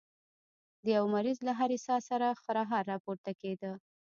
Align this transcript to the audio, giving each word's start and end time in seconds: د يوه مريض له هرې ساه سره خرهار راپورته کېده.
د 0.83 0.85
يوه 0.95 1.07
مريض 1.15 1.37
له 1.47 1.53
هرې 1.59 1.77
ساه 1.85 2.01
سره 2.09 2.27
خرهار 2.43 2.83
راپورته 2.93 3.31
کېده. 3.41 3.71